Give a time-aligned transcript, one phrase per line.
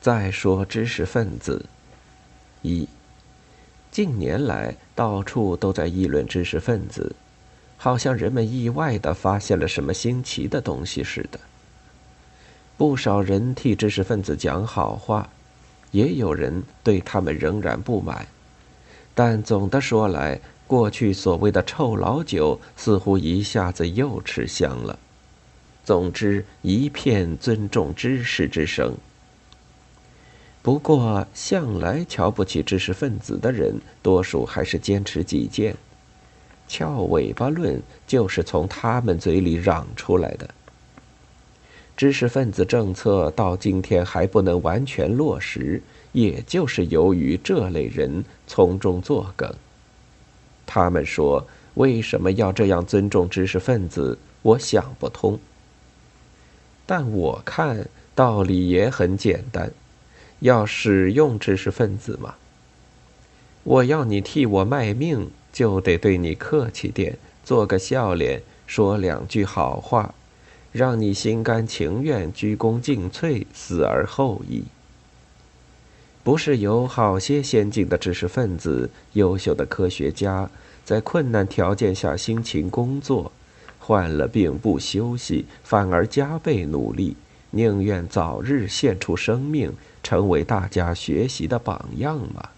[0.00, 1.66] 再说知识分子，
[2.62, 2.88] 一，
[3.90, 7.14] 近年来到处都在议论知识分子，
[7.76, 11.38] 好像人们意外的发现了什么新奇的东西似的。
[12.78, 15.28] 不少人替知识分子讲好话，
[15.90, 18.26] 也有人对他们仍然不满。
[19.14, 24.98] 但总的说来，过去所谓的臭老酒似乎一下子又吃香了。
[25.84, 28.96] 总之，一片尊重知识之声。
[30.62, 35.74] 不过，向来瞧不起知识分子的人，多数还是坚持己见。
[36.68, 40.48] 翘尾巴论就是从他们嘴里嚷出来的。
[41.96, 49.50] 知识分子政策到今天还不能完全落实，也就是由于这类人从中作梗。
[50.66, 55.38] 他们说：“为什么要这样尊重知识分子？”我想不通。
[56.86, 59.70] 但我看道理也很简单。
[60.40, 62.34] 要使用知识分子吗？
[63.62, 70.14] 我要你替我卖命，就得对你客气点，做个笑脸，说两句好话，
[70.72, 74.64] 让你心甘情愿、鞠躬尽瘁、死而后已。
[76.22, 80.50] 不是有好些先进的知识分子、优秀的科学家，
[80.84, 83.32] 在困难条件下辛勤工作，
[83.78, 87.16] 患了病不休息，反而加倍努力，
[87.50, 89.72] 宁愿早日献出生命。
[90.02, 92.48] 成为大家学习的榜样吗？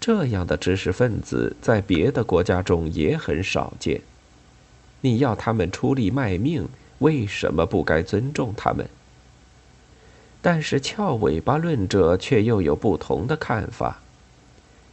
[0.00, 4.00] 这样的知识分子在别的国家中也很少见。
[5.02, 6.68] 你要他们出力卖命，
[7.00, 8.88] 为什么不该尊重他们？
[10.42, 14.00] 但是翘尾巴论者却又有不同的看法。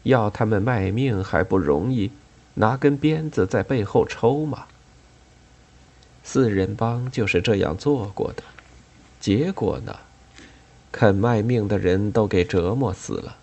[0.03, 2.11] 要他们卖命还不容易，
[2.55, 4.65] 拿根鞭子在背后抽吗？
[6.23, 8.43] 四人帮就是这样做过的，
[9.21, 9.97] 结果呢？
[10.91, 13.37] 肯卖命的人都给折磨死了。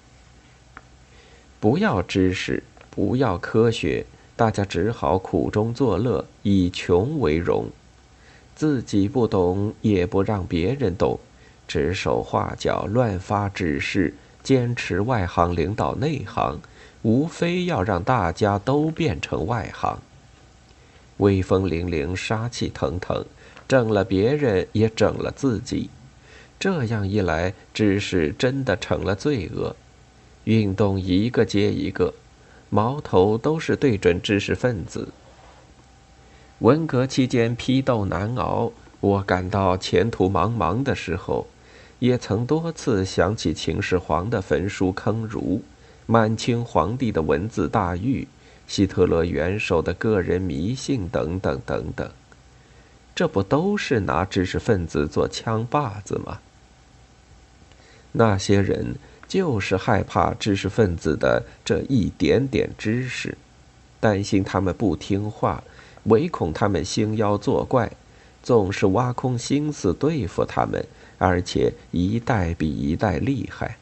[1.60, 4.04] 不要知识，不要科学，
[4.36, 7.68] 大家只好苦中作乐，以穷为荣。
[8.54, 11.18] 自己不懂，也不让别人懂，
[11.66, 16.60] 指手画脚，乱发指示，坚持外行领导内行，
[17.02, 19.98] 无非要让大家都变成外行。
[21.18, 23.24] 威风凛凛，杀气腾腾，
[23.66, 25.90] 整了别人，也整了自己。
[26.64, 29.76] 这样一来，知识真的成了罪恶。
[30.44, 32.14] 运动一个接一个，
[32.70, 35.10] 矛头都是对准知识分子。
[36.60, 41.46] 文革期间批斗难熬，我感到前途茫茫的时候，
[41.98, 45.60] 也曾多次想起秦始皇的焚书坑儒，
[46.06, 48.26] 满清皇帝的文字大狱，
[48.66, 52.10] 希特勒元首的个人迷信等等等等。
[53.14, 56.38] 这不都是拿知识分子做枪靶子吗？
[58.16, 58.94] 那些人
[59.26, 63.36] 就是害怕知识分子的这一点点知识，
[64.00, 65.62] 担心他们不听话，
[66.04, 67.90] 唯恐他们兴妖作怪，
[68.42, 70.86] 总是挖空心思对付他们，
[71.18, 73.76] 而且一代比一代厉害。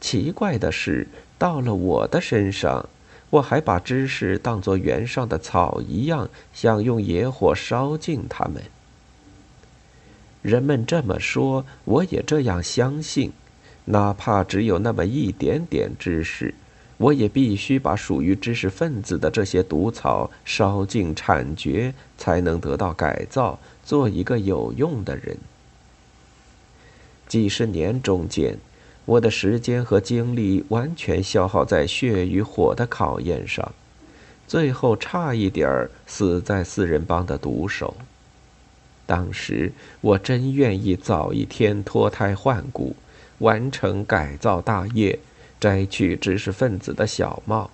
[0.00, 1.08] 奇怪的是，
[1.38, 2.88] 到了我的身上。
[3.30, 8.62] 我还把知识当作原上的草一样，想用野火烧尽他们。
[10.46, 13.32] 人们这么说，我也这样相信。
[13.86, 16.54] 哪怕只有那么一点点知识，
[16.98, 25.36] 我也必须把属于知识分子的这些毒草烧尽铲绝，才能得到改造，做一个有用的人。
[27.26, 28.56] 几十年中间。
[29.04, 33.72] 我的时间和精力完全消耗在血与火的考验上，
[34.46, 37.96] 最后差一点儿死在四人帮的毒手。
[39.06, 42.96] 当时我真愿意早一天脱胎换骨，
[43.38, 45.18] 完成改造大业，
[45.58, 47.70] 摘去知识分子的小帽。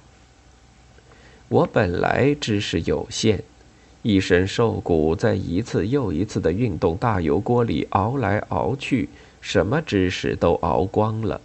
[1.48, 3.42] 我本来知识有限，
[4.02, 9.08] 一身瘦骨在一次又一次的运动大油锅里熬来熬去。
[9.40, 11.40] 什么知识都熬光了，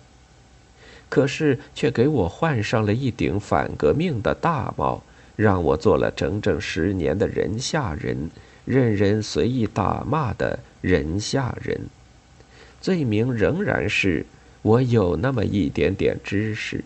[1.10, 5.01] 可是却给我换上了一顶反革命的大帽，
[5.36, 8.30] 让我做了整整十年的人下人，
[8.68, 11.88] 任人随意打骂的人下人。
[12.80, 14.25] 罪名仍然是
[14.62, 16.84] 我有那么一点点知识。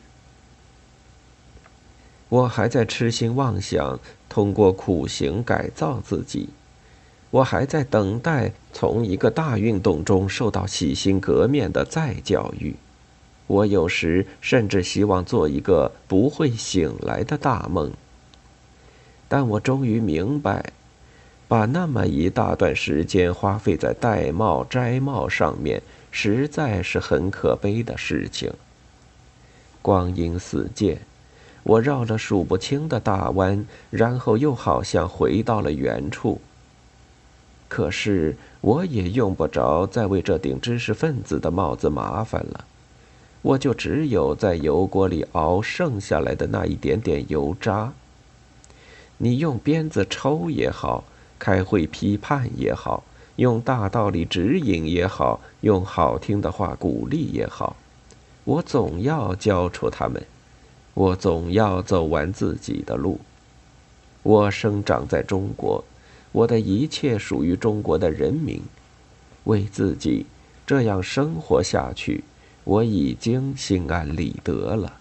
[2.29, 3.99] 我还在痴心妄想
[4.29, 6.49] 通过苦行改造自己。
[7.31, 12.75] 我还在等待从一个大运动中受到洗心革面的再教育。
[13.47, 17.91] 我有时甚至希望做一个不会醒来的大梦。
[19.27, 20.73] 但我终于明白，
[21.51, 28.53] 把那么一大段时间花费在戴帽摘帽上面，实在是很可悲的事情。
[29.81, 31.01] 光阴似箭，
[31.63, 36.39] 我绕了数不清的大弯，然后又好像回到了原处。
[37.67, 42.63] 可是我也用不着再为这顶知识分子的帽子麻烦了，
[43.41, 47.91] 我就只有在油锅里熬剩下来的那一点点油渣。
[49.17, 51.03] 你用鞭子抽也好，
[51.41, 53.03] 开会批判也好，
[53.37, 57.75] 用大道理指引也好，用好听的话鼓励也好。
[58.43, 60.23] 我总要教出他们，
[60.93, 63.19] 我总要走完自己的路。
[64.21, 65.83] 我生长在中国，
[66.31, 68.61] 我的一切属于中国的人民。
[69.45, 70.27] 为自己
[70.67, 72.23] 这样生活下去，
[72.63, 74.93] 我已经心安理得了。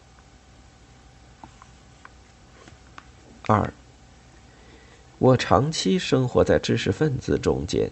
[3.43, 3.71] 二，
[5.21, 7.91] 我长期生活在知识分子中间，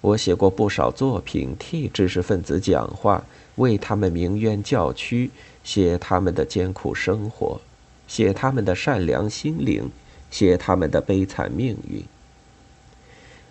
[0.00, 3.22] 我写过不少作品，替知识分子讲话。
[3.56, 5.30] 为他们鸣冤叫屈，
[5.62, 7.60] 写他们的艰苦生活，
[8.08, 9.90] 写他们的善良心灵，
[10.30, 12.02] 写他们的悲惨命运。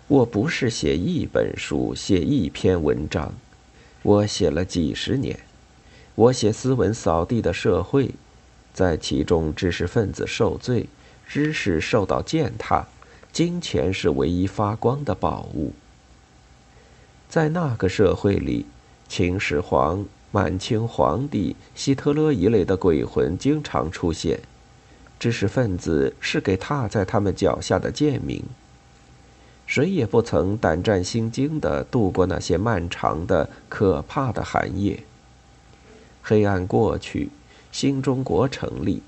[0.08, 3.32] 我不是写一本书，写一篇文章，
[4.02, 5.38] 我写了几十年。
[6.16, 8.10] 我写斯文扫地的社会，
[8.72, 10.88] 在其中，知识分子受罪，
[11.28, 12.86] 知识受到践踏，
[13.34, 15.72] 金钱是唯一发光的宝物。
[17.28, 18.64] 在那个社会里。
[19.06, 24.40] 秦始皇、满清皇帝、希特勒一类的鬼魂经常出现，
[25.20, 28.42] 知识分子是给踏在他们脚下的贱民。
[29.66, 35.04] 谁也不曾胆战心惊地度过那些漫长的、可怕的寒夜。
[36.22, 37.28] 黑暗过去，
[37.70, 39.02] 新中国成立，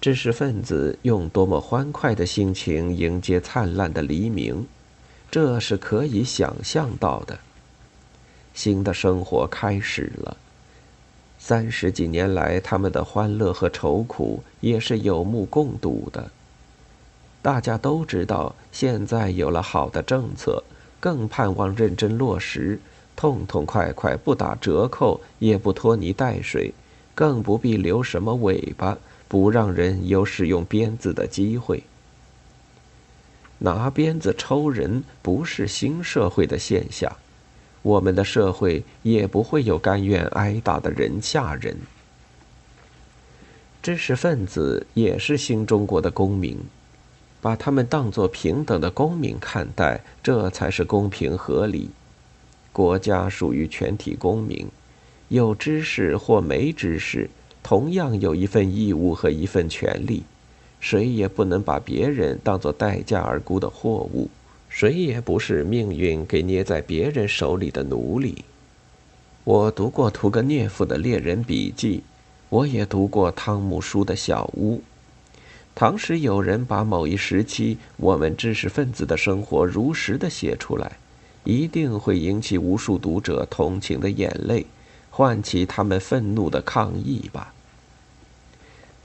[0.00, 4.64] 知识分子用多么欢快的心情迎接灿烂的黎明，
[5.28, 7.36] 这是可以想象到的。
[8.54, 10.36] 新的生活开始了。
[11.36, 16.30] 三十几年来，他们的欢乐和愁苦也是有目共睹的。
[17.42, 20.62] 大家都知道，现在有了好的政策，
[21.00, 22.80] 更盼望认真落实，
[23.16, 26.72] 痛痛快快，不打折扣，也不拖泥带水，
[27.16, 28.96] 更不必留什么尾巴，
[29.28, 31.82] 不让人有使用鞭子的机会。
[33.58, 37.14] 拿鞭子抽人，不是新社会的现象。
[37.82, 41.76] 我们的社会也不会有甘愿挨打的人下人。
[43.80, 46.58] 知识分子也是新中国的公民，
[47.40, 51.90] 把他们当作平等的公民看待，这才是公平合理。
[52.72, 54.68] 国家属于全体公民，
[55.28, 57.30] 有知识或没知识，
[57.68, 60.22] 同样有一份义务和一份权利，
[60.80, 64.30] 谁也不能把别人当作待价而沽的货物。
[64.70, 68.42] 谁也不是命运给捏在别人手里的奴隶。
[69.44, 71.98] 我读过屠格涅夫的《猎人笔记》，
[72.48, 74.76] 我也读过汤姆书的《小屋》。
[75.74, 80.92] 倘使有人把某一时期我们知识分子的生活如实的写出来，
[81.44, 84.64] 一定会引起无数读者同情的眼泪，
[85.10, 87.52] 唤起他们愤怒的抗议吧。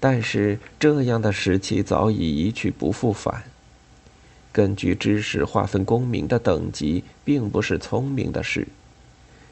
[0.03, 3.43] 但是这样的时期早已一去不复返。
[4.51, 8.67] 根据知识划分公民的等级，并不是聪明的事。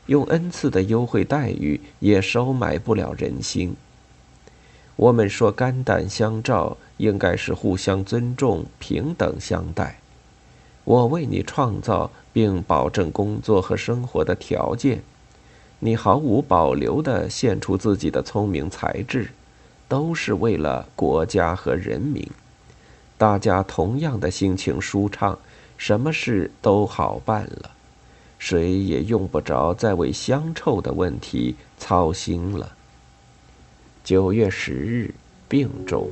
[0.07, 3.77] 用 n 次的优惠待遇也收买不了人心。
[4.97, 10.01] 我们说肝胆相照，应该是互相尊重、平等相待。
[10.83, 15.01] 我为你创造并保证工作和生活的条件，
[15.79, 19.29] 你毫无保留地献出自己的聪明才智，
[19.91, 22.25] 都是为了国家和人民。
[23.17, 25.37] 大家同样的心情舒畅，
[25.75, 27.71] 什么事都好办了，
[28.39, 32.71] 谁也用不着再为香臭的问题操心了。
[34.01, 35.13] 九月十日，
[35.49, 36.09] 病重。